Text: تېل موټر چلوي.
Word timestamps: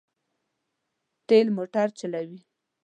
تېل 1.27 1.47
موټر 1.57 1.87
چلوي. 1.99 2.39